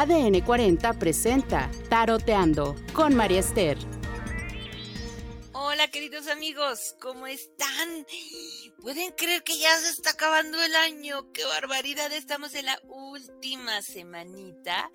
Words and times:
ADN 0.00 0.42
40 0.42 0.92
presenta 0.92 1.68
Taroteando 1.90 2.76
con 2.92 3.16
María 3.16 3.40
Esther. 3.40 3.76
Hola 5.52 5.90
queridos 5.90 6.28
amigos, 6.28 6.94
¿cómo 7.00 7.26
están? 7.26 8.06
¿Pueden 8.80 9.10
creer 9.10 9.42
que 9.42 9.58
ya 9.58 9.76
se 9.78 9.90
está 9.90 10.10
acabando 10.10 10.62
el 10.62 10.76
año? 10.76 11.32
¡Qué 11.32 11.44
barbaridad! 11.46 12.12
Estamos 12.12 12.54
en 12.54 12.66
la 12.66 12.80
última 12.84 13.82
semanita 13.82 14.88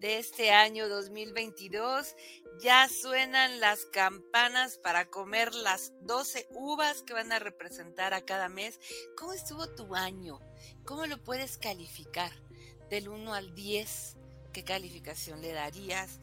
de 0.00 0.18
este 0.18 0.50
año 0.50 0.88
2022. 0.88 2.16
Ya 2.60 2.88
suenan 2.88 3.60
las 3.60 3.84
campanas 3.92 4.78
para 4.78 5.08
comer 5.10 5.54
las 5.54 5.92
12 6.00 6.48
uvas 6.56 7.04
que 7.04 7.12
van 7.12 7.30
a 7.30 7.38
representar 7.38 8.14
a 8.14 8.22
cada 8.22 8.48
mes. 8.48 8.80
¿Cómo 9.16 9.32
estuvo 9.32 9.72
tu 9.76 9.94
año? 9.94 10.40
¿Cómo 10.84 11.06
lo 11.06 11.22
puedes 11.22 11.56
calificar? 11.56 12.32
Del 12.88 13.08
1 13.08 13.32
al 13.32 13.54
10, 13.54 14.16
¿qué 14.52 14.64
calificación 14.64 15.40
le 15.40 15.52
darías? 15.52 16.18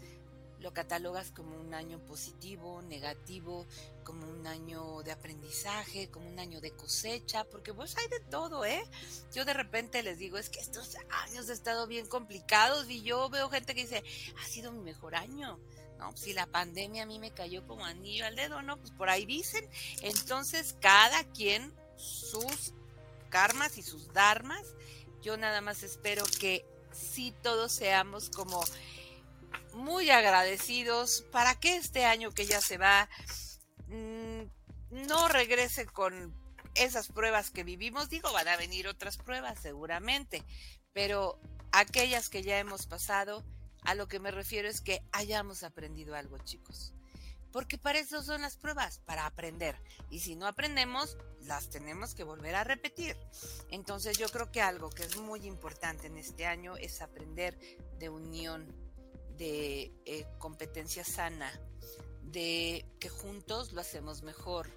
¿Lo 0.59 0.73
catalogas 0.73 1.31
como 1.31 1.55
un 1.59 1.73
año 1.73 1.99
positivo, 1.99 2.81
negativo, 2.81 3.66
como 4.03 4.27
un 4.27 4.48
año 4.48 5.03
de 5.03 5.12
aprendizaje, 5.12 6.09
como 6.09 6.27
un 6.27 6.40
año 6.40 6.59
de 6.62 6.72
cosecha? 6.72 7.44
Porque 7.44 7.73
pues 7.73 7.95
hay 7.98 8.08
de 8.08 8.20
todo, 8.22 8.66
¿eh? 8.66 8.84
Yo 9.34 9.45
de 9.45 9.53
repente 9.53 10.02
les 10.02 10.17
digo, 10.17 10.38
es 10.38 10.50
que 10.50 10.59
estos 10.59 10.95
años 11.26 11.45
han 11.45 11.53
estado 11.53 11.86
bien 11.86 12.08
complicados 12.08 12.90
y 12.90 13.03
yo 13.03 13.30
veo 13.30 13.50
gente 13.50 13.76
que 13.76 13.81
dice, 13.81 14.03
ha 14.44 14.48
sido 14.48 14.72
mi 14.72 14.80
mejor 14.80 15.16
año. 15.16 15.59
¿no? 16.00 16.16
Si 16.16 16.34
la 16.34 16.45
pandemia 16.48 17.03
a 17.03 17.05
mí 17.08 17.20
me 17.20 17.31
cayó 17.31 17.66
como 17.66 17.86
anillo 17.86 18.25
al 18.25 18.36
dedo, 18.36 18.62
¿no? 18.62 18.78
Pues 18.78 18.91
por 18.91 19.09
ahí 19.09 19.25
dicen. 19.25 19.67
Entonces, 20.02 20.75
cada 20.80 21.23
quien 21.31 21.73
sus 21.95 22.73
karmas 23.30 23.78
y 23.78 23.84
sus 23.84 24.12
dharmas. 24.14 24.66
Yo 25.22 25.38
nada 25.38 25.62
más 25.62 25.84
espero 25.84 26.23
que 26.39 26.66
sí 26.98 27.34
todos 27.44 27.72
seamos 27.72 28.30
como 28.30 28.64
muy 29.73 30.09
agradecidos 30.09 31.23
para 31.31 31.59
que 31.59 31.78
este 31.78 32.06
año 32.06 32.31
que 32.31 32.45
ya 32.45 32.62
se 32.62 32.78
va 32.78 33.08
mm, 33.88 34.44
no 34.90 35.28
regrese 35.28 35.86
con 35.86 36.34
esas 36.75 37.08
pruebas 37.08 37.52
que 37.52 37.64
vivimos. 37.64 38.09
Digo, 38.09 38.31
van 38.34 38.48
a 38.48 38.58
venir 38.58 38.88
otras 38.88 39.18
pruebas 39.18 39.59
seguramente, 39.59 40.44
pero 40.94 41.40
aquellas 41.72 42.30
que 42.30 42.44
ya 42.44 42.59
hemos 42.59 42.88
pasado, 42.88 43.44
a 43.84 43.95
lo 43.95 44.08
que 44.08 44.20
me 44.20 44.31
refiero 44.31 44.68
es 44.68 44.81
que 44.81 45.02
hayamos 45.12 45.64
aprendido 45.64 46.16
algo, 46.16 46.38
chicos. 46.40 46.94
Porque 47.52 47.78
para 47.78 48.00
eso 48.00 48.22
son 48.22 48.42
las 48.42 48.58
pruebas, 48.58 49.00
para 49.00 49.26
aprender. 49.26 49.80
Y 50.09 50.20
si 50.20 50.36
no 50.36 50.48
aprendemos, 50.48 51.17
las 51.42 51.70
tenemos 51.70 52.14
que 52.14 52.23
volver 52.23 52.56
a 52.56 52.64
repetir. 52.64 53.17
Entonces 53.70 54.17
yo 54.17 54.28
creo 54.30 54.52
que 54.52 54.62
algo 54.62 54.90
que 54.90 55.03
es 55.03 55.17
muy 55.17 55.45
importante 55.45 56.08
en 56.08 56.18
este 56.18 56.45
año 56.45 56.75
es 56.78 57.02
aprender 57.02 57.58
de 58.00 58.09
unión, 58.09 58.68
de 59.38 59.94
eh, 60.06 60.25
competencia 60.38 61.03
sana, 61.03 61.52
de 62.23 62.86
que 63.00 63.09
juntos 63.09 63.72
lo 63.72 63.81
hacemos 63.81 64.23
mejor, 64.23 64.70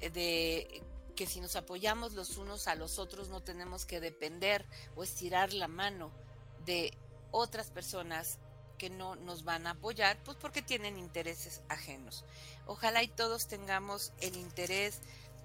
eh, 0.00 0.10
de 0.10 0.82
que 1.14 1.26
si 1.26 1.40
nos 1.40 1.54
apoyamos 1.54 2.14
los 2.14 2.36
unos 2.36 2.66
a 2.66 2.74
los 2.74 2.98
otros 2.98 3.28
no 3.28 3.40
tenemos 3.40 3.86
que 3.86 4.00
depender 4.00 4.66
o 4.96 5.04
estirar 5.04 5.52
la 5.52 5.68
mano 5.68 6.10
de 6.64 6.92
otras 7.30 7.70
personas 7.70 8.38
no 8.90 9.16
nos 9.16 9.44
van 9.44 9.66
a 9.66 9.70
apoyar, 9.70 10.18
pues 10.24 10.36
porque 10.36 10.62
tienen 10.62 10.98
intereses 10.98 11.62
ajenos. 11.68 12.24
Ojalá 12.66 13.02
y 13.02 13.08
todos 13.08 13.46
tengamos 13.46 14.12
el 14.20 14.36
interés 14.36 15.00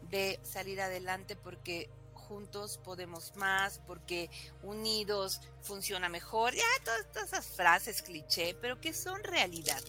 de 0.10 0.40
salir 0.44 0.82
adelante 0.82 1.36
porque 1.36 1.90
juntos 2.14 2.80
podemos 2.84 3.36
más, 3.36 3.82
porque 3.88 4.30
unidos 4.64 5.42
funciona 5.62 6.10
mejor. 6.10 6.54
Ya 6.54 6.64
todas, 6.86 7.28
esas 7.28 7.48
frases 7.48 8.02
cliché, 8.02 8.56
pero 8.62 8.80
que 8.80 8.94
son 8.94 9.24
realidad. 9.24 9.82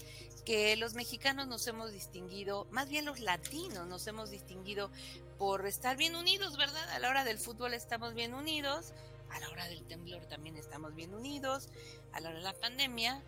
Que 0.44 0.74
los 0.76 0.94
mexicanos 0.94 1.46
nos 1.46 1.66
hemos 1.66 1.92
distinguido, 1.92 2.66
más 2.70 2.88
bien 2.88 3.04
los 3.04 3.20
latinos 3.20 3.86
nos 3.86 4.06
hemos 4.06 4.30
distinguido 4.30 4.90
por 5.38 5.66
estar 5.66 5.96
bien 5.96 6.16
unidos, 6.16 6.56
¿verdad? 6.56 6.88
A 6.90 6.98
la 6.98 7.10
hora 7.10 7.24
del 7.24 7.38
fútbol 7.38 7.74
estamos 7.74 8.14
bien 8.14 8.32
unidos, 8.32 8.94
a 9.30 9.38
la 9.38 9.48
hora 9.50 9.68
del 9.68 9.84
temblor 9.84 10.24
también 10.26 10.56
estamos 10.56 10.94
bien 10.94 11.14
unidos, 11.14 11.68
a 12.12 12.20
la 12.20 12.30
hora 12.30 12.38
de 12.38 12.44
la 12.44 12.54
pandemia, 12.54 13.22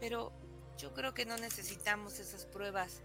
pero 0.00 0.32
yo 0.78 0.94
creo 0.94 1.14
que 1.14 1.26
no 1.26 1.36
necesitamos 1.36 2.18
esas 2.18 2.46
pruebas 2.46 3.02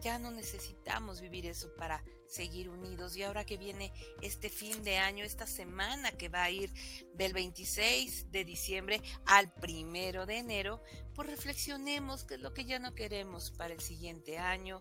ya 0.00 0.18
no 0.18 0.30
necesitamos 0.30 1.20
vivir 1.20 1.46
eso 1.46 1.72
para 1.76 2.02
seguir 2.26 2.68
unidos. 2.68 3.16
Y 3.16 3.22
ahora 3.22 3.44
que 3.44 3.56
viene 3.56 3.92
este 4.20 4.48
fin 4.50 4.82
de 4.82 4.98
año, 4.98 5.24
esta 5.24 5.46
semana 5.46 6.12
que 6.12 6.28
va 6.28 6.44
a 6.44 6.50
ir 6.50 6.72
del 7.14 7.32
26 7.32 8.30
de 8.30 8.44
diciembre 8.44 9.02
al 9.24 9.52
primero 9.52 10.26
de 10.26 10.38
enero, 10.38 10.82
pues 11.14 11.28
reflexionemos 11.28 12.24
qué 12.24 12.34
es 12.34 12.40
lo 12.40 12.52
que 12.52 12.64
ya 12.64 12.78
no 12.78 12.94
queremos 12.94 13.50
para 13.52 13.72
el 13.72 13.80
siguiente 13.80 14.38
año. 14.38 14.80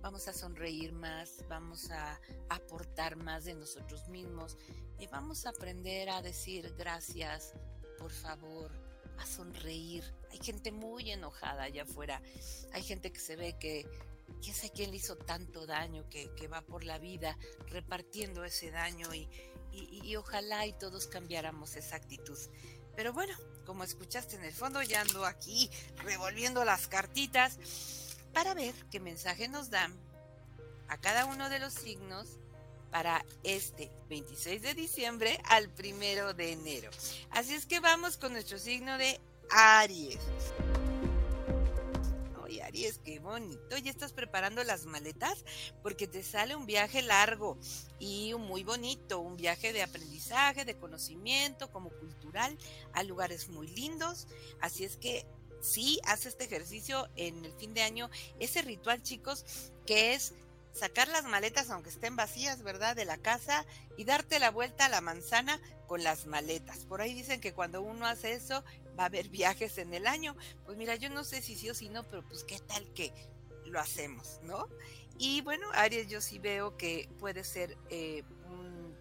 Vamos 0.00 0.28
a 0.28 0.32
sonreír 0.32 0.92
más, 0.92 1.44
vamos 1.48 1.90
a 1.90 2.20
aportar 2.48 3.16
más 3.16 3.44
de 3.44 3.54
nosotros 3.54 4.08
mismos 4.08 4.56
y 4.98 5.06
vamos 5.06 5.46
a 5.46 5.50
aprender 5.50 6.10
a 6.10 6.22
decir 6.22 6.74
gracias, 6.76 7.54
por 7.98 8.10
favor, 8.10 8.87
a 9.18 9.26
sonreír. 9.26 10.04
Hay 10.30 10.38
gente 10.38 10.72
muy 10.72 11.10
enojada 11.10 11.64
allá 11.64 11.82
afuera. 11.82 12.22
Hay 12.72 12.82
gente 12.82 13.12
que 13.12 13.20
se 13.20 13.36
ve 13.36 13.56
que 13.58 13.86
quién 14.42 14.54
sabe 14.54 14.70
quién 14.70 14.90
le 14.90 14.96
hizo 14.96 15.16
tanto 15.16 15.66
daño 15.66 16.08
que, 16.08 16.48
va 16.48 16.62
por 16.62 16.84
la 16.84 16.98
vida 16.98 17.36
repartiendo 17.68 18.44
ese 18.44 18.70
daño 18.70 19.14
y, 19.14 19.28
y, 19.72 20.16
ojalá 20.16 20.66
y 20.66 20.72
todos 20.72 21.06
cambiáramos 21.06 21.76
esa 21.76 21.96
actitud. 21.96 22.38
Pero 22.96 23.12
bueno, 23.12 23.34
como 23.64 23.84
escuchaste 23.84 24.36
en 24.36 24.44
el 24.44 24.52
fondo, 24.52 24.82
ya 24.82 25.02
ando 25.02 25.24
aquí 25.24 25.70
revolviendo 25.98 26.64
las 26.64 26.88
cartitas 26.88 27.58
para 28.32 28.54
ver 28.54 28.74
qué 28.90 29.00
mensaje 29.00 29.48
nos 29.48 29.70
dan 29.70 29.94
a 30.88 30.98
cada 30.98 31.26
uno 31.26 31.48
de 31.48 31.58
los 31.58 31.74
signos 31.74 32.38
para 32.90 33.24
este 33.42 33.90
26 34.08 34.62
de 34.62 34.74
diciembre 34.74 35.40
al 35.44 35.68
primero 35.68 36.34
de 36.34 36.52
enero. 36.52 36.90
Así 37.30 37.54
es 37.54 37.66
que 37.66 37.80
vamos 37.80 38.16
con 38.16 38.32
nuestro 38.32 38.58
signo 38.58 38.98
de 38.98 39.20
Aries. 39.50 40.18
Aries, 42.62 42.98
qué 43.04 43.18
bonito. 43.18 43.76
Ya 43.78 43.90
estás 43.90 44.12
preparando 44.12 44.62
las 44.64 44.86
maletas 44.86 45.44
porque 45.82 46.06
te 46.06 46.22
sale 46.22 46.56
un 46.56 46.66
viaje 46.66 47.02
largo 47.02 47.58
y 47.98 48.34
muy 48.34 48.64
bonito, 48.64 49.20
un 49.20 49.36
viaje 49.36 49.72
de 49.72 49.82
aprendizaje, 49.82 50.64
de 50.64 50.76
conocimiento, 50.76 51.70
como 51.70 51.90
cultural, 51.90 52.56
a 52.92 53.02
lugares 53.02 53.48
muy 53.48 53.68
lindos. 53.68 54.26
Así 54.60 54.84
es 54.84 54.96
que 54.96 55.26
sí, 55.60 56.00
haz 56.04 56.26
este 56.26 56.44
ejercicio 56.44 57.08
en 57.16 57.44
el 57.44 57.52
fin 57.52 57.74
de 57.74 57.82
año, 57.82 58.10
ese 58.38 58.62
ritual, 58.62 59.02
chicos, 59.02 59.44
que 59.86 60.14
es 60.14 60.34
sacar 60.72 61.08
las 61.08 61.24
maletas 61.24 61.70
aunque 61.70 61.90
estén 61.90 62.16
vacías, 62.16 62.62
¿verdad? 62.62 62.96
De 62.96 63.04
la 63.04 63.18
casa 63.18 63.64
y 63.96 64.04
darte 64.04 64.38
la 64.38 64.50
vuelta 64.50 64.86
a 64.86 64.88
la 64.88 65.00
manzana 65.00 65.60
con 65.86 66.02
las 66.02 66.26
maletas. 66.26 66.84
Por 66.84 67.00
ahí 67.00 67.14
dicen 67.14 67.40
que 67.40 67.52
cuando 67.52 67.82
uno 67.82 68.06
hace 68.06 68.32
eso 68.32 68.64
va 68.98 69.04
a 69.04 69.06
haber 69.06 69.28
viajes 69.30 69.78
en 69.78 69.94
el 69.94 70.06
año. 70.06 70.36
Pues 70.64 70.76
mira, 70.76 70.94
yo 70.96 71.10
no 71.10 71.24
sé 71.24 71.42
si 71.42 71.56
sí 71.56 71.70
o 71.70 71.74
si 71.74 71.88
no, 71.88 72.04
pero 72.04 72.26
pues 72.26 72.44
qué 72.44 72.58
tal 72.60 72.86
que 72.94 73.12
lo 73.66 73.80
hacemos, 73.80 74.40
¿no? 74.42 74.68
Y 75.18 75.40
bueno, 75.40 75.68
Aries, 75.74 76.08
yo 76.08 76.20
sí 76.20 76.38
veo 76.38 76.76
que 76.76 77.08
puede 77.18 77.42
ser 77.42 77.76
eh, 77.90 78.22
un 78.48 78.96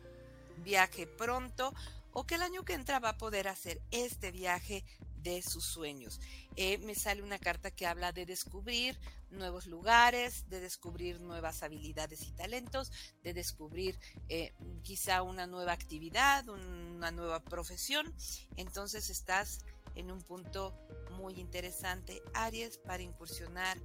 viaje 0.63 1.05
pronto 1.05 1.73
o 2.11 2.25
que 2.25 2.35
el 2.35 2.41
año 2.41 2.65
que 2.65 2.73
entra 2.73 2.99
va 2.99 3.09
a 3.09 3.17
poder 3.17 3.47
hacer 3.47 3.79
este 3.91 4.31
viaje 4.31 4.83
de 5.27 5.41
sus 5.41 5.65
sueños. 5.65 6.21
Eh, 6.55 6.77
me 6.79 6.95
sale 6.95 7.21
una 7.21 7.37
carta 7.37 7.69
que 7.69 7.85
habla 7.85 8.13
de 8.13 8.25
descubrir 8.25 8.97
nuevos 9.29 9.67
lugares, 9.67 10.47
de 10.49 10.61
descubrir 10.61 11.19
nuevas 11.19 11.63
habilidades 11.63 12.21
y 12.21 12.31
talentos, 12.31 12.91
de 13.23 13.33
descubrir 13.33 13.99
eh, 14.29 14.53
quizá 14.83 15.23
una 15.23 15.45
nueva 15.45 15.73
actividad, 15.73 16.47
una 16.47 17.11
nueva 17.11 17.41
profesión. 17.41 18.15
Entonces 18.55 19.09
estás 19.09 19.65
en 19.95 20.11
un 20.11 20.21
punto 20.21 20.73
muy 21.11 21.33
interesante, 21.41 22.21
Aries, 22.33 22.77
para 22.77 23.03
incursionar 23.03 23.77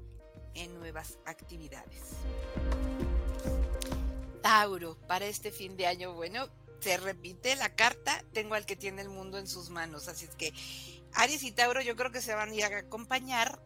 en 0.55 0.78
nuevas 0.78 1.19
actividades. 1.26 2.02
Tauro, 4.43 4.96
para 5.08 5.26
este 5.26 5.50
fin 5.50 5.76
de 5.76 5.87
año, 5.87 6.14
bueno, 6.14 6.49
se 6.82 6.96
repite 6.96 7.55
la 7.56 7.75
carta, 7.75 8.25
tengo 8.32 8.55
al 8.55 8.66
que 8.66 8.75
tiene 8.75 9.02
el 9.02 9.08
mundo 9.08 9.38
en 9.38 9.46
sus 9.46 9.70
manos, 9.70 10.08
así 10.08 10.25
es 10.25 10.34
que 10.34 10.52
Aries 11.14 11.43
y 11.43 11.53
Tauro 11.53 11.81
yo 11.81 11.97
creo 11.97 12.11
que 12.11 12.23
se 12.23 12.35
van 12.35 12.50
a 12.50 12.55
ir 12.55 12.64
a 12.64 12.79
acompañar 12.79 13.61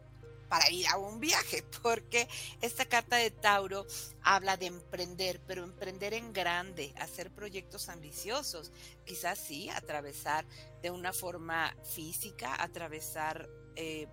para 0.49 0.69
ir 0.69 0.87
a 0.87 0.97
un 0.97 1.19
viaje, 1.19 1.63
porque 1.83 2.27
esta 2.61 2.85
carta 2.85 3.17
de 3.17 3.31
Tauro 3.31 3.85
habla 4.21 4.57
de 4.57 4.67
emprender, 4.67 5.41
pero 5.45 5.63
emprender 5.63 6.13
en 6.13 6.33
grande, 6.33 6.93
hacer 6.97 7.31
proyectos 7.31 7.89
ambiciosos, 7.89 8.71
quizás 9.05 9.39
sí, 9.39 9.69
atravesar 9.69 10.45
de 10.81 10.91
una 10.91 11.13
forma 11.13 11.75
física, 11.83 12.61
atravesar... 12.61 13.47
Eh, 13.75 14.07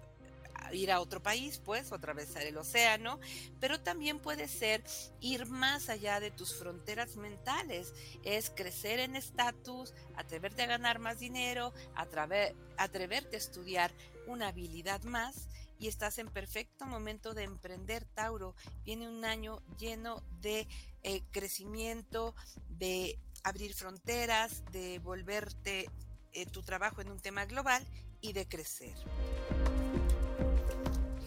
ir 0.72 0.90
a 0.90 1.00
otro 1.00 1.22
país, 1.22 1.60
pues, 1.64 1.90
o 1.92 1.94
atravesar 1.94 2.42
el 2.42 2.56
océano, 2.56 3.20
pero 3.60 3.80
también 3.80 4.18
puede 4.18 4.48
ser 4.48 4.82
ir 5.20 5.46
más 5.46 5.88
allá 5.88 6.20
de 6.20 6.30
tus 6.30 6.54
fronteras 6.56 7.16
mentales, 7.16 7.92
es 8.22 8.50
crecer 8.50 9.00
en 9.00 9.16
estatus, 9.16 9.94
atreverte 10.16 10.62
a 10.62 10.66
ganar 10.66 10.98
más 10.98 11.18
dinero, 11.18 11.72
atreverte 11.96 13.36
a 13.36 13.38
estudiar 13.38 13.92
una 14.26 14.48
habilidad 14.48 15.02
más 15.04 15.48
y 15.78 15.88
estás 15.88 16.18
en 16.18 16.28
perfecto 16.28 16.86
momento 16.86 17.34
de 17.34 17.44
emprender, 17.44 18.04
Tauro. 18.14 18.54
Viene 18.84 19.08
un 19.08 19.24
año 19.24 19.60
lleno 19.78 20.22
de 20.40 20.66
eh, 21.02 21.22
crecimiento, 21.30 22.34
de 22.70 23.18
abrir 23.42 23.74
fronteras, 23.74 24.64
de 24.72 24.98
volverte 25.00 25.90
eh, 26.32 26.46
tu 26.46 26.62
trabajo 26.62 27.00
en 27.00 27.10
un 27.10 27.20
tema 27.20 27.44
global 27.44 27.86
y 28.20 28.32
de 28.32 28.48
crecer. 28.48 28.94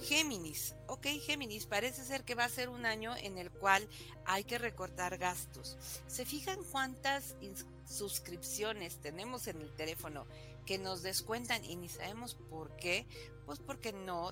Géminis, 0.07 0.73
ok 0.87 1.07
Géminis, 1.19 1.65
parece 1.65 2.05
ser 2.05 2.23
que 2.23 2.33
va 2.33 2.45
a 2.45 2.49
ser 2.49 2.69
un 2.69 2.85
año 2.85 3.13
en 3.17 3.37
el 3.37 3.51
cual 3.51 3.85
hay 4.25 4.45
que 4.45 4.57
recortar 4.57 5.17
gastos. 5.17 5.77
¿Se 6.07 6.25
fijan 6.25 6.63
cuántas 6.71 7.35
suscripciones 7.85 9.01
tenemos 9.01 9.47
en 9.47 9.61
el 9.61 9.75
teléfono 9.75 10.25
que 10.65 10.77
nos 10.77 11.01
descuentan 11.01 11.65
y 11.65 11.75
ni 11.75 11.89
sabemos 11.89 12.35
por 12.49 12.73
qué? 12.77 13.05
Pues 13.45 13.59
porque 13.59 13.91
no, 13.91 14.31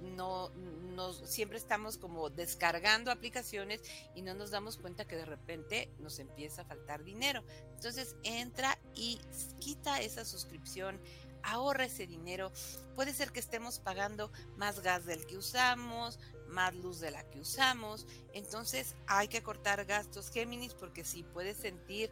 no, 0.00 1.12
siempre 1.12 1.58
estamos 1.58 1.98
como 1.98 2.30
descargando 2.30 3.10
aplicaciones 3.10 3.82
y 4.14 4.22
no 4.22 4.34
nos 4.34 4.52
damos 4.52 4.76
cuenta 4.76 5.08
que 5.08 5.16
de 5.16 5.24
repente 5.24 5.90
nos 5.98 6.20
empieza 6.20 6.62
a 6.62 6.66
faltar 6.66 7.02
dinero. 7.02 7.42
Entonces 7.74 8.14
entra 8.22 8.78
y 8.94 9.20
quita 9.58 10.00
esa 10.00 10.24
suscripción 10.24 11.00
ahorra 11.46 11.86
ese 11.86 12.06
dinero. 12.06 12.52
Puede 12.94 13.12
ser 13.12 13.32
que 13.32 13.40
estemos 13.40 13.78
pagando 13.78 14.30
más 14.56 14.80
gas 14.80 15.06
del 15.06 15.26
que 15.26 15.36
usamos, 15.36 16.18
más 16.48 16.74
luz 16.74 17.00
de 17.00 17.10
la 17.10 17.28
que 17.28 17.40
usamos. 17.40 18.06
Entonces 18.32 18.94
hay 19.06 19.28
que 19.28 19.42
cortar 19.42 19.84
gastos 19.84 20.30
Géminis 20.30 20.74
porque 20.74 21.04
si 21.04 21.22
puedes 21.22 21.56
sentir 21.56 22.10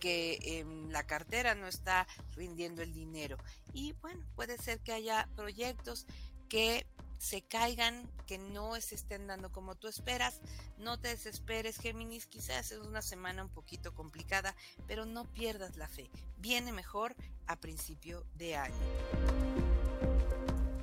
que 0.00 0.38
em, 0.42 0.90
la 0.90 1.06
cartera 1.06 1.54
no 1.54 1.66
está 1.66 2.06
rindiendo 2.32 2.82
el 2.82 2.92
dinero. 2.92 3.36
Y 3.72 3.92
bueno, 3.94 4.24
puede 4.34 4.56
ser 4.58 4.80
que 4.80 4.92
haya 4.92 5.28
proyectos 5.36 6.06
que 6.48 6.86
se 7.24 7.40
caigan, 7.40 8.06
que 8.26 8.36
no 8.36 8.78
se 8.82 8.94
estén 8.94 9.26
dando 9.26 9.50
como 9.50 9.76
tú 9.76 9.88
esperas. 9.88 10.40
No 10.76 11.00
te 11.00 11.08
desesperes, 11.08 11.78
Géminis. 11.78 12.26
Quizás 12.26 12.70
es 12.70 12.78
una 12.80 13.00
semana 13.00 13.42
un 13.42 13.48
poquito 13.48 13.94
complicada, 13.94 14.54
pero 14.86 15.06
no 15.06 15.24
pierdas 15.32 15.76
la 15.76 15.88
fe. 15.88 16.10
Viene 16.36 16.70
mejor 16.70 17.16
a 17.46 17.56
principio 17.56 18.26
de 18.34 18.56
año. 18.56 18.74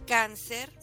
Cáncer. 0.07 0.73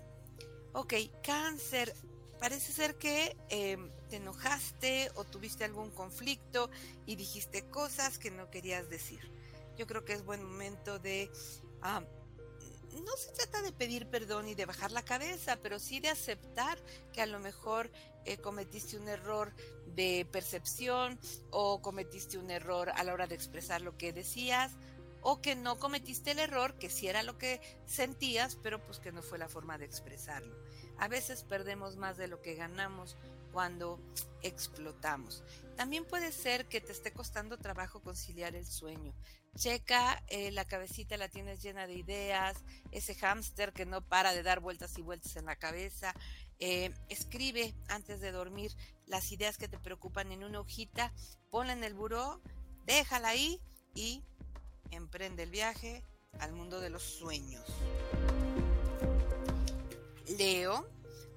Ok, 0.74 0.94
cáncer. 1.24 1.92
Parece 2.38 2.72
ser 2.72 2.96
que 2.96 3.36
em, 3.48 3.90
te 4.08 4.16
enojaste 4.16 5.10
o 5.16 5.24
tuviste 5.24 5.64
algún 5.64 5.90
conflicto 5.90 6.70
y 7.04 7.16
dijiste 7.16 7.68
cosas 7.68 8.20
que 8.20 8.30
no 8.30 8.48
querías 8.48 8.88
decir. 8.88 9.32
Yo 9.76 9.88
creo 9.88 10.04
que 10.04 10.12
es 10.12 10.24
buen 10.24 10.44
momento 10.44 11.00
de 11.00 11.32
ah, 11.82 12.04
no 13.04 13.16
se 13.16 13.32
trata 13.32 13.62
de 13.62 13.72
pedir 13.72 14.06
perdón 14.06 14.48
y 14.48 14.54
de 14.54 14.66
bajar 14.66 14.92
la 14.92 15.04
cabeza, 15.04 15.58
pero 15.62 15.78
sí 15.78 16.00
de 16.00 16.08
aceptar 16.08 16.78
que 17.12 17.22
a 17.22 17.26
lo 17.26 17.40
mejor 17.40 17.90
eh, 18.24 18.36
cometiste 18.38 18.96
un 18.96 19.08
error 19.08 19.52
de 19.94 20.26
percepción 20.30 21.18
o 21.50 21.80
cometiste 21.80 22.38
un 22.38 22.50
error 22.50 22.90
a 22.94 23.04
la 23.04 23.12
hora 23.12 23.26
de 23.26 23.34
expresar 23.34 23.80
lo 23.80 23.96
que 23.96 24.12
decías 24.12 24.72
o 25.22 25.40
que 25.40 25.56
no 25.56 25.78
cometiste 25.78 26.30
el 26.30 26.38
error, 26.38 26.74
que 26.78 26.90
sí 26.90 27.08
era 27.08 27.22
lo 27.22 27.38
que 27.38 27.60
sentías, 27.86 28.56
pero 28.62 28.84
pues 28.84 29.00
que 29.00 29.12
no 29.12 29.22
fue 29.22 29.38
la 29.38 29.48
forma 29.48 29.76
de 29.78 29.84
expresarlo. 29.84 30.56
A 30.98 31.08
veces 31.08 31.44
perdemos 31.44 31.96
más 31.96 32.16
de 32.16 32.28
lo 32.28 32.40
que 32.40 32.54
ganamos 32.54 33.16
cuando 33.58 33.98
explotamos. 34.42 35.42
También 35.76 36.04
puede 36.04 36.30
ser 36.30 36.68
que 36.68 36.80
te 36.80 36.92
esté 36.92 37.12
costando 37.12 37.58
trabajo 37.58 38.00
conciliar 38.00 38.54
el 38.54 38.64
sueño. 38.64 39.12
Checa, 39.56 40.22
eh, 40.28 40.52
la 40.52 40.64
cabecita 40.64 41.16
la 41.16 41.28
tienes 41.28 41.60
llena 41.60 41.88
de 41.88 41.94
ideas, 41.94 42.56
ese 42.92 43.16
hámster 43.16 43.72
que 43.72 43.84
no 43.84 44.00
para 44.00 44.32
de 44.32 44.44
dar 44.44 44.60
vueltas 44.60 44.96
y 44.96 45.02
vueltas 45.02 45.34
en 45.34 45.46
la 45.46 45.56
cabeza. 45.56 46.14
Eh, 46.60 46.94
escribe 47.08 47.74
antes 47.88 48.20
de 48.20 48.30
dormir 48.30 48.70
las 49.06 49.32
ideas 49.32 49.58
que 49.58 49.66
te 49.66 49.80
preocupan 49.80 50.30
en 50.30 50.44
una 50.44 50.60
hojita, 50.60 51.12
ponla 51.50 51.72
en 51.72 51.82
el 51.82 51.94
buró, 51.94 52.40
déjala 52.86 53.30
ahí 53.30 53.60
y 53.92 54.22
emprende 54.92 55.42
el 55.42 55.50
viaje 55.50 56.04
al 56.38 56.52
mundo 56.52 56.78
de 56.78 56.90
los 56.90 57.02
sueños. 57.02 57.66
Leo, 60.28 60.88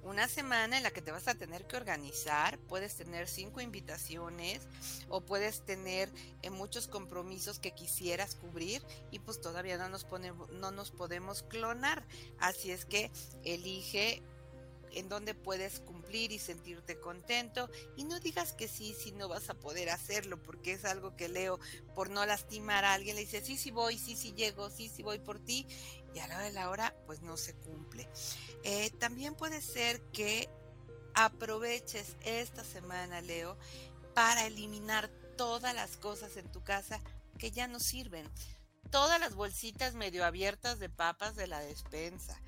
una 0.02 0.28
semana 0.28 0.76
en 0.76 0.82
la 0.82 0.90
que 0.90 1.02
te 1.02 1.12
vas 1.12 1.28
a 1.28 1.34
tener 1.34 1.66
que 1.66 1.76
organizar, 1.76 2.58
puedes 2.58 2.96
tener 2.96 3.28
cinco 3.28 3.60
invitaciones 3.60 4.62
o 5.08 5.20
puedes 5.20 5.64
tener 5.64 6.10
eh, 6.42 6.50
muchos 6.50 6.88
compromisos 6.88 7.58
que 7.58 7.72
quisieras 7.72 8.34
cubrir 8.34 8.82
y 9.10 9.20
pues 9.20 9.40
todavía 9.40 9.78
no 9.78 9.88
nos, 9.88 10.06
no 10.52 10.70
nos 10.70 10.90
podemos 10.90 11.42
clonar. 11.44 12.04
Así 12.38 12.72
es 12.72 12.84
que 12.84 13.10
elige 13.44 14.22
en 14.94 15.08
donde 15.08 15.34
puedes 15.34 15.80
cumplir 15.80 16.32
y 16.32 16.38
sentirte 16.38 16.98
contento. 16.98 17.68
Y 17.96 18.04
no 18.04 18.20
digas 18.20 18.52
que 18.52 18.68
sí 18.68 18.94
si 18.98 19.12
no 19.12 19.28
vas 19.28 19.50
a 19.50 19.54
poder 19.54 19.90
hacerlo 19.90 20.42
porque 20.42 20.72
es 20.72 20.84
algo 20.84 21.16
que 21.16 21.28
leo 21.28 21.58
por 21.94 22.10
no 22.10 22.24
lastimar 22.26 22.84
a 22.84 22.94
alguien. 22.94 23.16
Le 23.16 23.22
dice 23.22 23.40
sí 23.42 23.56
sí 23.56 23.70
voy 23.70 23.98
sí 23.98 24.16
sí 24.16 24.32
llego 24.32 24.70
sí 24.70 24.88
sí 24.88 25.02
voy 25.02 25.18
por 25.18 25.38
ti 25.38 25.66
y 26.14 26.18
a 26.18 26.26
la 26.26 26.36
hora 26.36 26.44
de 26.44 26.52
la 26.52 26.70
hora 26.70 26.96
pues 27.06 27.22
no 27.22 27.36
se 27.36 27.54
cumple. 27.54 28.08
Eh, 28.64 28.90
también 28.98 29.34
puede 29.34 29.60
ser 29.60 30.00
que 30.12 30.48
aproveches 31.14 32.16
esta 32.24 32.64
semana 32.64 33.20
Leo 33.20 33.58
para 34.14 34.46
eliminar 34.46 35.08
todas 35.36 35.74
las 35.74 35.96
cosas 35.96 36.36
en 36.36 36.50
tu 36.50 36.62
casa 36.62 37.00
que 37.38 37.50
ya 37.50 37.66
no 37.66 37.80
sirven. 37.80 38.28
Todas 38.90 39.18
las 39.20 39.34
bolsitas 39.34 39.94
medio 39.94 40.24
abiertas 40.24 40.78
de 40.78 40.90
papas 40.90 41.34
de 41.34 41.46
la 41.46 41.60
despensa. 41.60 42.40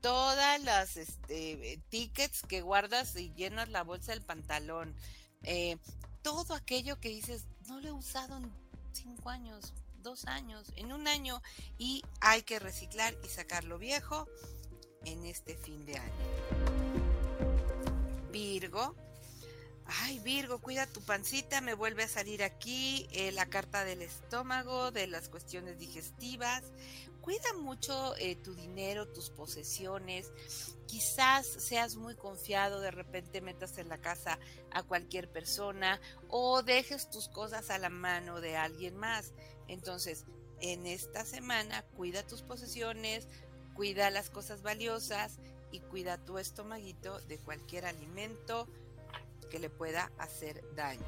Todas 0.00 0.62
las 0.62 0.96
este, 0.96 1.82
tickets 1.88 2.42
que 2.42 2.62
guardas 2.62 3.16
y 3.16 3.34
llenas 3.34 3.68
la 3.68 3.82
bolsa 3.82 4.12
del 4.12 4.22
pantalón, 4.22 4.96
eh, 5.42 5.76
todo 6.22 6.54
aquello 6.54 6.98
que 7.00 7.10
dices, 7.10 7.44
no 7.68 7.80
lo 7.80 7.88
he 7.88 7.92
usado 7.92 8.38
en 8.38 8.50
cinco 8.92 9.28
años, 9.28 9.74
dos 10.02 10.26
años, 10.26 10.72
en 10.76 10.92
un 10.92 11.08
año, 11.08 11.42
y 11.78 12.02
hay 12.20 12.42
que 12.42 12.58
reciclar 12.58 13.14
y 13.24 13.28
sacar 13.28 13.64
lo 13.64 13.78
viejo 13.78 14.28
en 15.04 15.24
este 15.24 15.56
fin 15.56 15.84
de 15.86 15.98
año. 15.98 16.12
Virgo, 18.30 18.94
Ay, 19.98 20.20
Virgo, 20.20 20.60
cuida 20.60 20.86
tu 20.86 21.00
pancita, 21.00 21.60
me 21.60 21.74
vuelve 21.74 22.04
a 22.04 22.08
salir 22.08 22.44
aquí 22.44 23.08
eh, 23.10 23.32
la 23.32 23.46
carta 23.46 23.84
del 23.84 24.02
estómago, 24.02 24.92
de 24.92 25.08
las 25.08 25.28
cuestiones 25.28 25.80
digestivas. 25.80 26.62
Cuida 27.20 27.52
mucho 27.54 28.14
eh, 28.16 28.36
tu 28.36 28.54
dinero, 28.54 29.08
tus 29.08 29.30
posesiones. 29.30 30.30
Quizás 30.86 31.46
seas 31.46 31.96
muy 31.96 32.14
confiado, 32.14 32.80
de 32.80 32.92
repente 32.92 33.40
metas 33.40 33.78
en 33.78 33.88
la 33.88 33.98
casa 33.98 34.38
a 34.70 34.84
cualquier 34.84 35.28
persona 35.28 36.00
o 36.28 36.62
dejes 36.62 37.10
tus 37.10 37.28
cosas 37.28 37.70
a 37.70 37.78
la 37.78 37.90
mano 37.90 38.40
de 38.40 38.56
alguien 38.56 38.96
más. 38.96 39.32
Entonces, 39.66 40.24
en 40.60 40.86
esta 40.86 41.24
semana, 41.24 41.82
cuida 41.96 42.24
tus 42.24 42.42
posesiones, 42.42 43.26
cuida 43.74 44.10
las 44.10 44.30
cosas 44.30 44.62
valiosas 44.62 45.38
y 45.72 45.80
cuida 45.80 46.24
tu 46.24 46.38
estomaguito 46.38 47.20
de 47.22 47.38
cualquier 47.38 47.86
alimento 47.86 48.68
que 49.50 49.58
le 49.58 49.68
pueda 49.68 50.10
hacer 50.16 50.64
daño. 50.74 51.04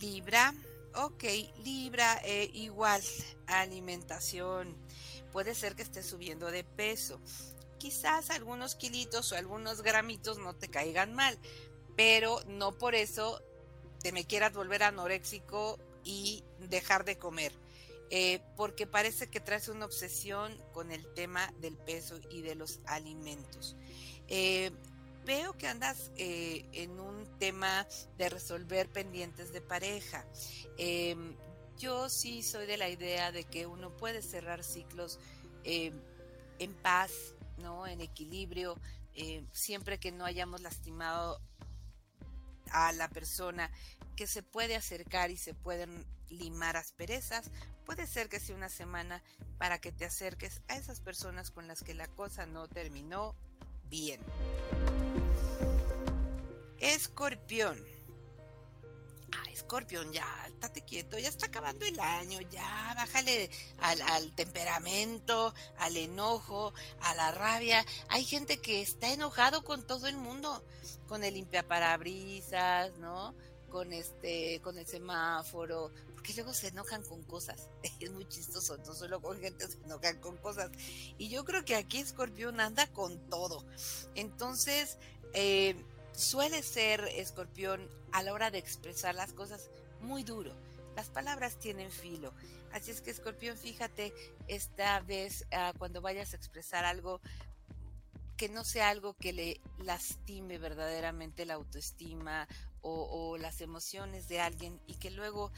Libra, 0.00 0.54
ok, 0.94 1.24
Libra, 1.64 2.20
eh, 2.24 2.50
igual, 2.52 3.02
alimentación. 3.46 4.76
Puede 5.32 5.54
ser 5.54 5.74
que 5.74 5.82
esté 5.82 6.02
subiendo 6.02 6.50
de 6.50 6.64
peso. 6.64 7.20
Quizás 7.78 8.30
algunos 8.30 8.74
kilitos 8.74 9.32
o 9.32 9.36
algunos 9.36 9.82
gramitos 9.82 10.38
no 10.38 10.54
te 10.54 10.68
caigan 10.68 11.14
mal, 11.14 11.38
pero 11.96 12.40
no 12.46 12.76
por 12.76 12.94
eso 12.94 13.42
te 14.00 14.12
me 14.12 14.24
quieras 14.24 14.52
volver 14.52 14.82
anoréxico 14.82 15.78
y 16.04 16.44
dejar 16.58 17.04
de 17.04 17.18
comer. 17.18 17.52
Eh, 18.10 18.40
porque 18.56 18.86
parece 18.86 19.28
que 19.28 19.38
traes 19.38 19.68
una 19.68 19.84
obsesión 19.84 20.56
con 20.72 20.90
el 20.92 21.06
tema 21.12 21.52
del 21.60 21.76
peso 21.76 22.18
y 22.30 22.40
de 22.40 22.54
los 22.54 22.80
alimentos. 22.86 23.76
Eh, 24.28 24.70
veo 25.28 25.52
que 25.52 25.68
andas 25.68 26.10
eh, 26.16 26.64
en 26.72 26.98
un 26.98 27.26
tema 27.38 27.86
de 28.16 28.30
resolver 28.30 28.88
pendientes 28.88 29.52
de 29.52 29.60
pareja. 29.60 30.24
Em, 30.78 31.36
yo 31.76 32.08
sí 32.08 32.42
soy 32.42 32.64
de 32.64 32.78
la 32.78 32.88
idea 32.88 33.30
de 33.30 33.44
que 33.44 33.66
uno 33.66 33.94
puede 33.94 34.22
cerrar 34.22 34.64
ciclos 34.64 35.20
em, 35.64 35.92
en 36.58 36.72
paz, 36.72 37.12
¿no? 37.58 37.86
En 37.86 38.00
equilibrio, 38.00 38.80
em, 39.12 39.46
siempre 39.52 40.00
que 40.00 40.12
no 40.12 40.24
hayamos 40.24 40.62
lastimado 40.62 41.42
a 42.70 42.92
la 42.92 43.10
persona 43.10 43.70
que 44.16 44.26
se 44.26 44.42
puede 44.42 44.76
acercar 44.76 45.30
y 45.30 45.36
se 45.36 45.52
pueden 45.52 46.06
limar 46.30 46.78
asperezas, 46.78 47.50
puede 47.84 48.06
ser 48.06 48.30
que 48.30 48.40
sea 48.40 48.56
una 48.56 48.70
semana 48.70 49.22
para 49.58 49.78
que 49.78 49.92
te 49.92 50.06
acerques 50.06 50.62
a 50.68 50.76
esas 50.76 51.00
personas 51.00 51.50
con 51.50 51.68
las 51.68 51.82
que 51.82 51.92
la 51.92 52.08
cosa 52.08 52.46
no 52.46 52.66
terminó 52.66 53.34
bien. 53.90 54.22
Escorpión. 56.80 57.78
Ah, 59.32 59.50
Escorpión, 59.52 60.12
ya, 60.12 60.26
estate 60.46 60.82
quieto, 60.82 61.18
ya 61.18 61.28
está 61.28 61.46
acabando 61.46 61.84
el 61.84 61.98
año, 62.00 62.40
ya, 62.50 62.94
bájale 62.96 63.50
al, 63.78 64.32
temperamento, 64.32 65.54
al 65.78 65.96
enojo, 65.96 66.72
a 67.00 67.14
la 67.14 67.30
rabia. 67.32 67.84
Hay 68.08 68.24
gente 68.24 68.58
que 68.58 68.80
está 68.80 69.12
enojado 69.12 69.64
con 69.64 69.86
todo 69.86 70.06
el 70.06 70.16
mundo, 70.16 70.64
con 71.08 71.24
el 71.24 71.34
limpiaparabrisas, 71.34 72.96
¿no? 72.98 73.34
Con 73.70 73.92
este, 73.92 74.60
con 74.62 74.78
el 74.78 74.86
semáforo, 74.86 75.92
porque 76.14 76.32
luego 76.34 76.54
se 76.54 76.68
enojan 76.68 77.02
con 77.02 77.22
cosas. 77.24 77.68
Es 78.00 78.10
muy 78.10 78.26
chistoso, 78.28 78.78
no 78.78 78.94
solo 78.94 79.20
con 79.20 79.38
gente 79.40 79.68
se 79.68 79.78
enojan 79.84 80.18
con 80.20 80.36
cosas. 80.38 80.70
Y 81.18 81.28
yo 81.28 81.44
creo 81.44 81.64
que 81.64 81.76
aquí 81.76 81.98
Escorpión 81.98 82.60
anda 82.60 82.86
con 82.86 83.18
todo. 83.28 83.64
Entonces, 84.14 84.98
eh, 85.34 85.76
suele 86.18 86.62
ser 86.62 87.04
escorpión 87.14 87.88
a 88.12 88.22
la 88.22 88.32
hora 88.32 88.50
de 88.50 88.58
expresar 88.58 89.14
las 89.14 89.32
cosas 89.32 89.70
muy 90.00 90.24
duro. 90.24 90.52
Las 90.96 91.08
palabras 91.08 91.58
tienen 91.58 91.92
filo. 91.92 92.32
Así 92.72 92.90
es 92.90 93.00
que 93.00 93.10
escorpión, 93.10 93.56
fíjate 93.56 94.12
esta 94.48 95.00
vez 95.00 95.46
uh, 95.52 95.78
cuando 95.78 96.00
vayas 96.00 96.32
a 96.32 96.36
expresar 96.36 96.84
algo 96.84 97.20
que 98.36 98.48
no 98.48 98.64
sea 98.64 98.88
algo 98.88 99.14
que 99.14 99.32
le 99.32 99.60
lastime 99.78 100.58
verdaderamente 100.58 101.46
la 101.46 101.54
autoestima 101.54 102.46
o, 102.82 103.08
o 103.10 103.38
las 103.38 103.60
emociones 103.60 104.28
de 104.28 104.40
alguien 104.40 104.80
y 104.86 104.94
que 104.94 105.10
luego 105.10 105.52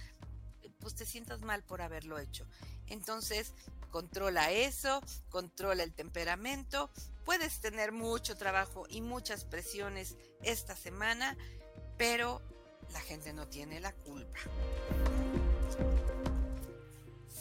pues 0.78 0.94
te 0.94 1.06
sientas 1.06 1.40
mal 1.40 1.62
por 1.62 1.82
haberlo 1.82 2.18
hecho. 2.18 2.46
Entonces, 2.86 3.52
controla 3.90 4.50
eso, 4.50 5.00
controla 5.28 5.82
el 5.82 5.92
temperamento, 5.92 6.90
puedes 7.24 7.60
tener 7.60 7.92
mucho 7.92 8.36
trabajo 8.36 8.86
y 8.88 9.00
muchas 9.00 9.44
presiones 9.44 10.16
esta 10.42 10.76
semana, 10.76 11.36
pero 11.96 12.40
la 12.92 13.00
gente 13.00 13.32
no 13.32 13.46
tiene 13.48 13.80
la 13.80 13.92
culpa. 13.92 14.38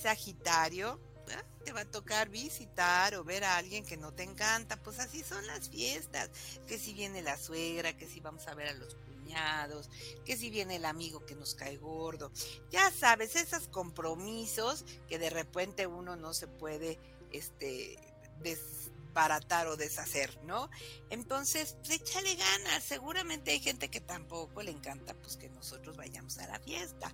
Sagitario, 0.02 1.00
¿eh? 1.28 1.64
te 1.66 1.72
va 1.72 1.82
a 1.82 1.86
tocar 1.86 2.30
visitar 2.30 3.16
o 3.16 3.24
ver 3.24 3.44
a 3.44 3.58
alguien 3.58 3.86
que 3.86 3.98
no 3.98 4.14
te 4.14 4.24
encanta, 4.24 4.78
pues 4.78 5.00
así 5.00 5.24
son 5.24 5.46
las 5.48 5.70
fiestas, 5.70 6.30
que 6.68 6.78
si 6.78 6.94
viene 6.94 7.22
la 7.22 7.38
suegra, 7.38 7.96
que 7.98 8.08
si 8.08 8.20
vamos 8.20 8.48
a 8.48 8.56
ver 8.56 8.70
a 8.70 8.74
los 8.74 8.96
que 10.26 10.38
si 10.38 10.50
viene 10.50 10.78
el 10.78 10.86
amigo 10.86 11.26
que 11.26 11.36
nos 11.36 11.56
cae 11.56 11.78
gordo, 11.78 12.32
ya 12.70 12.92
sabes, 12.92 13.36
esos 13.36 13.68
compromisos 13.68 14.86
que 15.08 15.20
de 15.20 15.30
repente 15.30 15.88
uno 15.88 16.16
no 16.16 16.34
se 16.34 16.48
puede 16.48 17.00
este 17.32 17.98
desbaratar 18.42 19.68
o 19.68 19.76
deshacer, 19.76 20.38
¿no? 20.44 20.70
Entonces, 21.10 21.76
pues, 21.80 22.02
échale 22.02 22.36
ganas. 22.36 22.84
Seguramente 22.84 23.52
hay 23.52 23.60
gente 23.60 23.90
que 23.90 24.02
tampoco 24.02 24.62
le 24.62 24.72
encanta 24.72 25.14
pues 25.14 25.38
que 25.38 25.50
nosotros 25.50 25.98
vayamos 25.98 26.38
a 26.38 26.48
la 26.48 26.60
fiesta, 26.60 27.14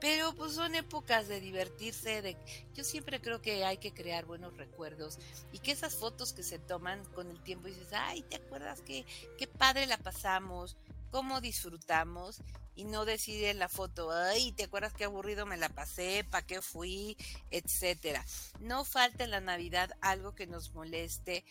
pero 0.00 0.34
pues 0.34 0.52
son 0.52 0.74
épocas 0.74 1.28
de 1.28 1.40
divertirse, 1.40 2.22
de 2.22 2.36
yo 2.74 2.84
siempre 2.84 3.20
creo 3.20 3.40
que 3.40 3.64
hay 3.64 3.78
que 3.78 3.94
crear 3.94 4.26
buenos 4.26 4.56
recuerdos 4.56 5.18
y 5.52 5.58
que 5.58 5.72
esas 5.72 5.94
fotos 5.94 6.32
que 6.32 6.42
se 6.42 6.58
toman 6.58 7.04
con 7.12 7.30
el 7.30 7.42
tiempo 7.42 7.68
dices, 7.68 7.88
"Ay, 7.92 8.22
¿te 8.22 8.36
acuerdas 8.36 8.82
que 8.82 9.06
qué 9.38 9.46
padre 9.46 9.86
la 9.86 9.98
pasamos?" 9.98 10.76
Cómo 11.16 11.40
disfrutamos 11.40 12.42
y 12.74 12.84
no 12.84 13.06
decir 13.06 13.42
en 13.44 13.58
la 13.58 13.70
foto, 13.70 14.12
ay, 14.12 14.52
¿te 14.52 14.64
acuerdas 14.64 14.92
qué 14.92 15.04
aburrido 15.04 15.46
me 15.46 15.56
la 15.56 15.70
pasé? 15.70 16.26
¿Para 16.30 16.46
qué 16.46 16.60
fui? 16.60 17.16
Etcétera. 17.50 18.22
No 18.60 18.84
falta 18.84 19.24
en 19.24 19.30
la 19.30 19.40
Navidad 19.40 19.92
algo 20.02 20.34
que 20.34 20.46
nos 20.46 20.74
moleste, 20.74 21.42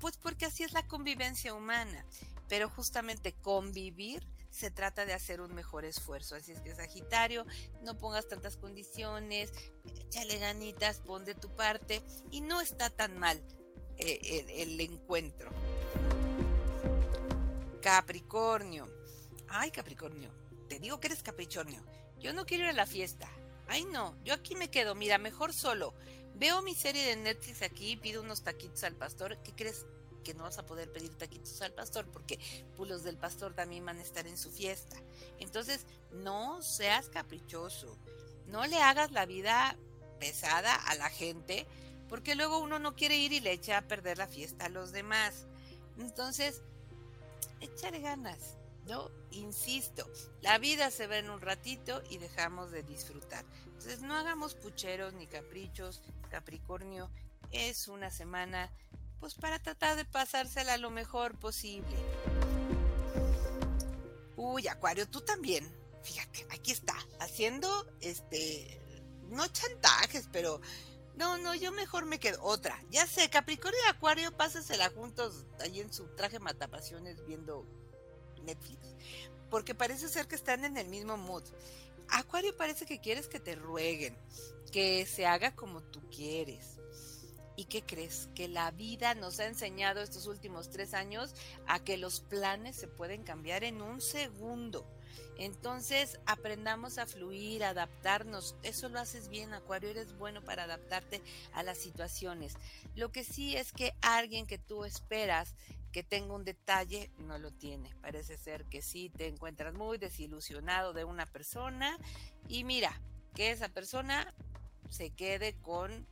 pues 0.00 0.16
porque 0.16 0.46
así 0.46 0.64
es 0.64 0.72
la 0.72 0.84
convivencia 0.88 1.54
humana. 1.54 2.04
Pero 2.48 2.68
justamente 2.68 3.34
convivir 3.34 4.26
se 4.50 4.72
trata 4.72 5.06
de 5.06 5.12
hacer 5.12 5.40
un 5.40 5.54
mejor 5.54 5.84
esfuerzo. 5.84 6.34
Así 6.34 6.50
es 6.50 6.60
que 6.60 6.74
Sagitario, 6.74 7.46
no 7.84 7.96
pongas 7.98 8.26
tantas 8.26 8.56
condiciones, 8.56 9.52
échale 9.84 10.38
ganitas, 10.38 10.98
pon 10.98 11.24
de 11.24 11.36
tu 11.36 11.54
parte 11.54 12.02
y 12.32 12.40
no 12.40 12.60
está 12.60 12.90
tan 12.90 13.16
mal 13.16 13.40
eh, 13.98 14.44
el 14.56 14.80
encuentro. 14.80 15.52
Capricornio. 17.88 18.86
Ay, 19.48 19.70
Capricornio, 19.70 20.30
te 20.68 20.78
digo 20.78 21.00
que 21.00 21.06
eres 21.06 21.22
Capricornio. 21.22 21.82
Yo 22.20 22.34
no 22.34 22.44
quiero 22.44 22.64
ir 22.64 22.68
a 22.68 22.74
la 22.74 22.84
fiesta. 22.84 23.26
Ay, 23.66 23.86
no, 23.86 24.14
yo 24.24 24.34
aquí 24.34 24.54
me 24.54 24.68
quedo. 24.68 24.94
Mira, 24.94 25.16
mejor 25.16 25.54
solo. 25.54 25.94
Veo 26.34 26.60
mi 26.60 26.74
serie 26.74 27.06
de 27.06 27.16
Netflix 27.16 27.62
aquí 27.62 27.96
pido 27.96 28.20
unos 28.20 28.42
taquitos 28.42 28.84
al 28.84 28.94
pastor. 28.94 29.42
¿Qué 29.42 29.54
crees? 29.54 29.86
Que 30.22 30.34
no 30.34 30.42
vas 30.42 30.58
a 30.58 30.66
poder 30.66 30.92
pedir 30.92 31.14
taquitos 31.14 31.62
al 31.62 31.72
pastor 31.72 32.04
porque 32.12 32.38
pues, 32.76 32.90
los 32.90 33.04
del 33.04 33.16
pastor 33.16 33.54
también 33.54 33.86
van 33.86 34.00
a 34.00 34.02
estar 34.02 34.26
en 34.26 34.36
su 34.36 34.50
fiesta. 34.50 34.96
Entonces, 35.38 35.86
no 36.12 36.60
seas 36.60 37.08
caprichoso. 37.08 37.96
No 38.48 38.66
le 38.66 38.82
hagas 38.82 39.12
la 39.12 39.24
vida 39.24 39.78
pesada 40.20 40.74
a 40.74 40.94
la 40.94 41.08
gente 41.08 41.66
porque 42.10 42.34
luego 42.34 42.58
uno 42.58 42.78
no 42.78 42.94
quiere 42.94 43.16
ir 43.16 43.32
y 43.32 43.40
le 43.40 43.52
echa 43.52 43.78
a 43.78 43.88
perder 43.88 44.18
la 44.18 44.28
fiesta 44.28 44.66
a 44.66 44.68
los 44.68 44.92
demás. 44.92 45.46
Entonces, 45.98 46.62
échale 47.60 48.00
ganas, 48.00 48.56
¿no? 48.86 49.10
Insisto, 49.30 50.10
la 50.40 50.58
vida 50.58 50.90
se 50.90 51.06
ve 51.06 51.18
en 51.18 51.30
un 51.30 51.40
ratito 51.40 52.02
y 52.10 52.18
dejamos 52.18 52.70
de 52.70 52.82
disfrutar. 52.82 53.44
Entonces 53.66 54.00
no 54.00 54.14
hagamos 54.14 54.54
pucheros 54.54 55.14
ni 55.14 55.26
caprichos. 55.26 56.02
Capricornio 56.30 57.10
es 57.50 57.88
una 57.88 58.10
semana 58.10 58.70
pues 59.20 59.34
para 59.34 59.58
tratar 59.58 59.96
de 59.96 60.04
pasársela 60.04 60.76
lo 60.78 60.90
mejor 60.90 61.38
posible. 61.38 61.96
Uy, 64.36 64.68
Acuario, 64.68 65.08
tú 65.08 65.20
también. 65.20 65.68
Fíjate, 66.02 66.46
aquí 66.50 66.70
está, 66.70 66.94
haciendo 67.20 67.86
este 68.00 68.80
no 69.28 69.46
chantajes, 69.48 70.28
pero 70.32 70.60
no, 71.18 71.36
no, 71.36 71.52
yo 71.56 71.72
mejor 71.72 72.06
me 72.06 72.20
quedo. 72.20 72.40
Otra. 72.44 72.80
Ya 72.90 73.04
sé, 73.04 73.28
Capricornio 73.28 73.80
y 73.84 73.90
Acuario, 73.90 74.36
pásasela 74.36 74.88
juntos 74.90 75.46
ahí 75.58 75.80
en 75.80 75.92
su 75.92 76.06
traje 76.14 76.38
matapasiones 76.38 77.26
viendo 77.26 77.66
Netflix. 78.44 78.94
Porque 79.50 79.74
parece 79.74 80.08
ser 80.08 80.28
que 80.28 80.36
están 80.36 80.64
en 80.64 80.76
el 80.76 80.86
mismo 80.86 81.16
mood. 81.16 81.42
Acuario 82.08 82.56
parece 82.56 82.86
que 82.86 83.00
quieres 83.00 83.26
que 83.26 83.40
te 83.40 83.56
rueguen, 83.56 84.16
que 84.70 85.06
se 85.06 85.26
haga 85.26 85.56
como 85.56 85.82
tú 85.82 86.08
quieres. 86.08 86.78
¿Y 87.56 87.64
qué 87.64 87.82
crees? 87.82 88.28
Que 88.36 88.46
la 88.46 88.70
vida 88.70 89.16
nos 89.16 89.40
ha 89.40 89.46
enseñado 89.46 90.00
estos 90.00 90.28
últimos 90.28 90.70
tres 90.70 90.94
años 90.94 91.34
a 91.66 91.82
que 91.82 91.96
los 91.96 92.20
planes 92.20 92.76
se 92.76 92.86
pueden 92.86 93.24
cambiar 93.24 93.64
en 93.64 93.82
un 93.82 94.00
segundo. 94.00 94.86
Entonces 95.38 96.18
aprendamos 96.26 96.98
a 96.98 97.06
fluir, 97.06 97.64
a 97.64 97.70
adaptarnos. 97.70 98.56
Eso 98.62 98.88
lo 98.88 98.98
haces 98.98 99.28
bien, 99.28 99.54
Acuario, 99.54 99.90
eres 99.90 100.16
bueno 100.18 100.42
para 100.42 100.64
adaptarte 100.64 101.22
a 101.52 101.62
las 101.62 101.78
situaciones. 101.78 102.54
Lo 102.94 103.12
que 103.12 103.24
sí 103.24 103.56
es 103.56 103.72
que 103.72 103.94
alguien 104.02 104.46
que 104.46 104.58
tú 104.58 104.84
esperas 104.84 105.54
que 105.92 106.02
tenga 106.02 106.34
un 106.34 106.44
detalle, 106.44 107.10
no 107.18 107.38
lo 107.38 107.50
tiene. 107.50 107.94
Parece 108.02 108.36
ser 108.36 108.64
que 108.66 108.82
sí 108.82 109.10
te 109.10 109.26
encuentras 109.26 109.74
muy 109.74 109.98
desilusionado 109.98 110.92
de 110.92 111.04
una 111.04 111.26
persona 111.26 111.96
y 112.46 112.64
mira, 112.64 113.00
que 113.34 113.50
esa 113.50 113.68
persona 113.68 114.34
se 114.90 115.10
quede 115.10 115.54
con 115.62 116.06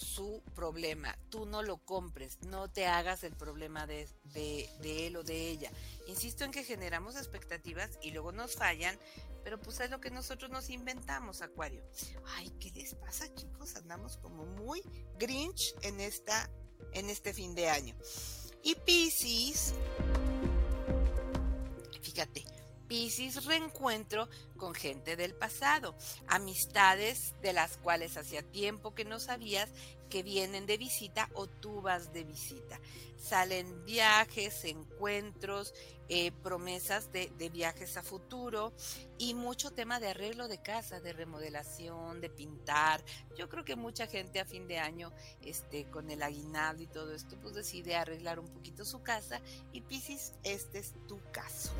su 0.00 0.42
problema. 0.54 1.16
Tú 1.28 1.46
no 1.46 1.62
lo 1.62 1.78
compres, 1.78 2.38
no 2.42 2.70
te 2.70 2.86
hagas 2.86 3.22
el 3.22 3.34
problema 3.34 3.86
de, 3.86 4.08
de, 4.32 5.06
él 5.06 5.16
o 5.16 5.22
de 5.22 5.50
ella. 5.50 5.70
Insisto 6.06 6.44
en 6.44 6.50
que 6.50 6.64
generamos 6.64 7.16
expectativas 7.16 7.98
y 8.02 8.10
luego 8.10 8.32
nos 8.32 8.56
fallan, 8.56 8.98
pero 9.44 9.60
pues 9.60 9.80
es 9.80 9.90
lo 9.90 10.00
que 10.00 10.10
nosotros 10.10 10.50
nos 10.50 10.70
inventamos, 10.70 11.42
Acuario. 11.42 11.84
Ay, 12.36 12.50
¿qué 12.58 12.70
les 12.72 12.94
pasa, 12.94 13.32
chicos? 13.34 13.76
Andamos 13.76 14.16
como 14.16 14.46
muy 14.46 14.82
grinch 15.18 15.74
en, 15.82 16.00
esta, 16.00 16.50
en 16.92 17.10
este 17.10 17.34
fin 17.34 17.54
de 17.54 17.68
año. 17.68 17.94
Y 18.62 18.74
Pisces, 18.74 19.74
fíjate, 22.02 22.44
Piscis 22.90 23.44
reencuentro 23.44 24.28
con 24.56 24.74
gente 24.74 25.14
del 25.14 25.32
pasado, 25.32 25.94
amistades 26.26 27.34
de 27.40 27.52
las 27.52 27.76
cuales 27.76 28.16
hacía 28.16 28.42
tiempo 28.42 28.96
que 28.96 29.04
no 29.04 29.20
sabías 29.20 29.70
que 30.10 30.24
vienen 30.24 30.66
de 30.66 30.76
visita 30.76 31.28
o 31.34 31.46
tú 31.46 31.82
vas 31.82 32.12
de 32.12 32.24
visita. 32.24 32.80
Salen 33.16 33.84
viajes, 33.84 34.64
encuentros, 34.64 35.72
eh, 36.08 36.32
promesas 36.42 37.12
de, 37.12 37.30
de, 37.38 37.48
viajes 37.48 37.96
a 37.96 38.02
futuro 38.02 38.72
y 39.18 39.34
mucho 39.34 39.70
tema 39.70 40.00
de 40.00 40.08
arreglo 40.08 40.48
de 40.48 40.60
casa, 40.60 40.98
de 40.98 41.12
remodelación, 41.12 42.20
de 42.20 42.28
pintar. 42.28 43.04
Yo 43.38 43.48
creo 43.48 43.64
que 43.64 43.76
mucha 43.76 44.08
gente 44.08 44.40
a 44.40 44.44
fin 44.44 44.66
de 44.66 44.80
año, 44.80 45.12
este, 45.42 45.84
con 45.90 46.10
el 46.10 46.24
aguinaldo 46.24 46.82
y 46.82 46.88
todo 46.88 47.14
esto, 47.14 47.38
pues 47.40 47.54
decide 47.54 47.94
arreglar 47.94 48.40
un 48.40 48.48
poquito 48.48 48.84
su 48.84 49.00
casa 49.00 49.40
y 49.72 49.82
Piscis, 49.82 50.32
este 50.42 50.80
es 50.80 50.92
tu 51.06 51.20
caso. 51.30 51.70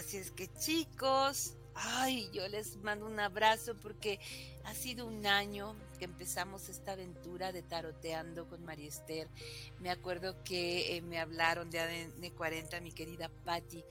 Así 0.00 0.16
es 0.16 0.30
que 0.30 0.48
chicos, 0.54 1.52
ay, 1.74 2.30
yo 2.32 2.48
les 2.48 2.76
mando 2.76 3.04
un 3.04 3.20
abrazo 3.20 3.76
porque 3.82 4.18
ha 4.64 4.72
sido 4.72 5.06
un 5.06 5.26
año 5.26 5.76
que 5.98 6.06
empezamos 6.06 6.70
esta 6.70 6.92
aventura 6.92 7.52
de 7.52 7.60
taroteando 7.60 8.48
con 8.48 8.64
María 8.64 8.88
Esther. 8.88 9.28
Me 9.78 9.90
acuerdo 9.90 10.42
que 10.42 10.96
eh, 10.96 11.02
me 11.02 11.20
hablaron 11.20 11.68
de 11.68 11.80
ADN 11.80 12.30
40, 12.34 12.80
mi 12.80 12.92
querida 12.92 13.30
Patti, 13.44 13.84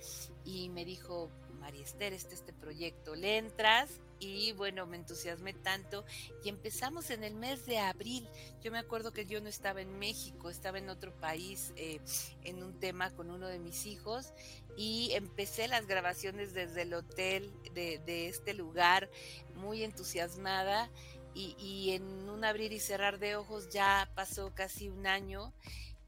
y 0.45 0.69
me 0.69 0.83
dijo, 0.83 1.29
María 1.59 1.83
Esther, 1.83 2.13
este, 2.13 2.33
este 2.33 2.53
proyecto, 2.53 3.13
le 3.13 3.37
entras 3.37 3.91
y 4.19 4.51
bueno, 4.53 4.85
me 4.85 4.97
entusiasmé 4.97 5.53
tanto 5.53 6.05
y 6.43 6.49
empezamos 6.49 7.09
en 7.09 7.23
el 7.23 7.35
mes 7.35 7.65
de 7.65 7.79
abril. 7.79 8.27
Yo 8.61 8.71
me 8.71 8.79
acuerdo 8.79 9.13
que 9.13 9.25
yo 9.25 9.41
no 9.41 9.49
estaba 9.49 9.81
en 9.81 9.97
México, 9.99 10.49
estaba 10.49 10.77
en 10.77 10.89
otro 10.89 11.13
país 11.19 11.73
eh, 11.75 11.99
en 12.43 12.63
un 12.63 12.79
tema 12.79 13.11
con 13.11 13.31
uno 13.31 13.47
de 13.47 13.59
mis 13.59 13.85
hijos 13.85 14.33
y 14.77 15.11
empecé 15.13 15.67
las 15.67 15.87
grabaciones 15.87 16.53
desde 16.53 16.83
el 16.83 16.93
hotel 16.93 17.51
de, 17.73 18.27
este 18.27 18.53
lugar 18.53 19.09
muy 19.55 19.83
entusiasmada 19.83 20.89
y, 21.33 21.55
y 21.57 21.91
en 21.91 22.29
un 22.29 22.43
abrir 22.43 22.73
y 22.73 22.79
cerrar 22.79 23.19
de 23.19 23.35
ojos 23.35 23.69
ya 23.69 24.11
pasó 24.15 24.53
casi 24.53 24.89
un 24.89 25.07
año 25.07 25.53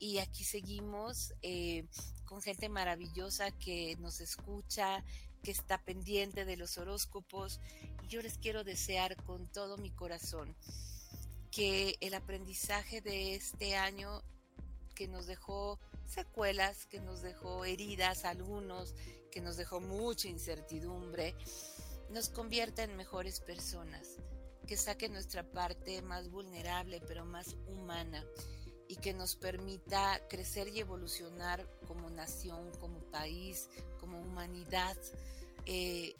y 0.01 0.17
aquí 0.17 0.43
seguimos 0.43 1.33
eh, 1.43 1.85
con 2.31 2.41
gente 2.41 2.69
maravillosa 2.69 3.51
que 3.51 3.97
nos 3.97 4.21
escucha, 4.21 5.03
que 5.43 5.51
está 5.51 5.83
pendiente 5.83 6.45
de 6.45 6.55
los 6.55 6.77
horóscopos. 6.77 7.59
Y 8.03 8.07
yo 8.07 8.21
les 8.21 8.37
quiero 8.37 8.63
desear 8.63 9.21
con 9.25 9.51
todo 9.51 9.75
mi 9.75 9.91
corazón 9.91 10.55
que 11.51 11.97
el 11.99 12.13
aprendizaje 12.13 13.01
de 13.01 13.35
este 13.35 13.75
año 13.75 14.23
que 14.95 15.09
nos 15.09 15.27
dejó 15.27 15.77
secuelas, 16.05 16.85
que 16.85 17.01
nos 17.01 17.21
dejó 17.21 17.65
heridas 17.65 18.23
algunos, 18.23 18.95
que 19.29 19.41
nos 19.41 19.57
dejó 19.57 19.81
mucha 19.81 20.29
incertidumbre, 20.29 21.35
nos 22.11 22.29
convierta 22.29 22.83
en 22.83 22.95
mejores 22.95 23.41
personas, 23.41 24.07
que 24.67 24.77
saque 24.77 25.09
nuestra 25.09 25.43
parte 25.43 26.01
más 26.01 26.29
vulnerable 26.29 27.01
pero 27.05 27.25
más 27.25 27.57
humana 27.67 28.25
y 28.91 28.97
que 28.97 29.13
nos 29.13 29.37
permita 29.37 30.19
crecer 30.27 30.67
y 30.67 30.81
evolucionar 30.81 31.65
como 31.87 32.09
nación, 32.09 32.69
como 32.81 32.99
país, 33.09 33.69
como 34.01 34.19
humanidad, 34.19 34.97
eh, 35.65 36.13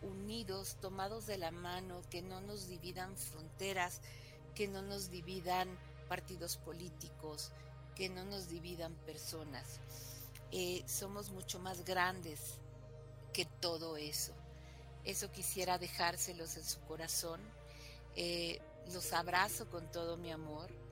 unidos, 0.00 0.76
tomados 0.80 1.26
de 1.26 1.38
la 1.38 1.50
mano, 1.50 2.02
que 2.10 2.22
no 2.22 2.40
nos 2.40 2.68
dividan 2.68 3.16
fronteras, 3.16 4.00
que 4.54 4.68
no 4.68 4.80
nos 4.80 5.10
dividan 5.10 5.68
partidos 6.08 6.56
políticos, 6.56 7.50
que 7.96 8.08
no 8.08 8.24
nos 8.24 8.48
dividan 8.48 8.94
personas. 9.04 9.80
Eh, 10.52 10.84
somos 10.86 11.30
mucho 11.30 11.58
más 11.58 11.84
grandes 11.84 12.60
que 13.32 13.44
todo 13.44 13.96
eso. 13.96 14.32
Eso 15.02 15.32
quisiera 15.32 15.78
dejárselos 15.78 16.56
en 16.58 16.64
su 16.64 16.78
corazón. 16.82 17.40
Eh, 18.14 18.60
los 18.92 19.12
abrazo 19.12 19.68
con 19.68 19.90
todo 19.90 20.16
mi 20.16 20.30
amor 20.30 20.83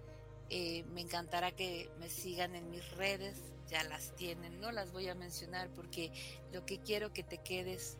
eh, 0.55 0.85
me 0.93 1.01
encantará 1.01 1.51
que 1.51 1.89
me 1.99 2.11
sigan 2.11 2.55
en 2.55 2.71
mis 2.71 2.87
redes, 2.99 3.39
ya 3.71 3.83
las 3.85 4.15
tienen, 4.17 4.61
no 4.61 4.71
las 4.71 4.93
voy 4.93 5.09
a 5.09 5.15
mencionar 5.15 5.71
porque 5.71 6.13
lo 6.53 6.67
que 6.67 6.79
quiero 6.79 7.11
que 7.15 7.23
te 7.23 7.39
quedes 7.39 7.97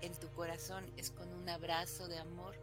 en 0.00 0.12
tu 0.14 0.28
corazón 0.32 0.84
es 0.96 1.12
con 1.12 1.32
un 1.32 1.48
abrazo 1.48 2.08
de 2.08 2.18
amor 2.18 2.56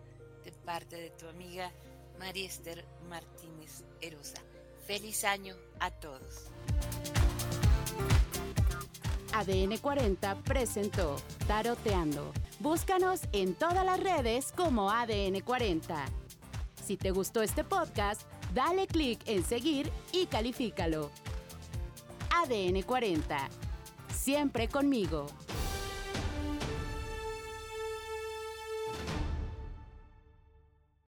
de 0.43 0.51
parte 0.51 0.97
de 0.97 1.09
tu 1.11 1.25
amiga 1.29 1.71
María 2.19 2.47
Esther 2.47 2.83
Martínez 3.07 3.85
Erosa. 4.01 4.41
Feliz 4.85 5.23
año 5.23 5.55
a 5.79 5.89
todos. 5.89 6.51
ADN 9.31 9.77
40 9.77 10.35
presentó 10.43 11.15
Taroteando. 11.47 12.33
Búscanos 12.59 13.21
en 13.31 13.55
todas 13.55 13.85
las 13.85 14.01
redes 14.01 14.51
como 14.51 14.91
ADN 14.91 15.39
40. 15.39 16.05
Si 16.85 16.97
te 16.97 17.11
gustó 17.11 17.41
este 17.41 17.63
podcast, 17.63 18.23
Dale 18.53 18.87
clic 18.87 19.21
en 19.27 19.43
seguir 19.43 19.91
y 20.11 20.25
califícalo. 20.25 21.11
ADN 22.31 22.81
40. 22.81 23.49
Siempre 24.13 24.67
conmigo. 24.67 25.27